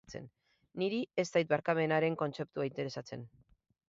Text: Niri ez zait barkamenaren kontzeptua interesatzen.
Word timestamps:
Niri 0.83 1.01
ez 1.23 1.25
zait 1.37 1.51
barkamenaren 1.51 2.17
kontzeptua 2.21 2.67
interesatzen. 2.71 3.27